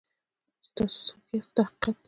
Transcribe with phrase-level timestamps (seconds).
[0.63, 1.99] چې تاسو څوک یاست دا حقیقت دی.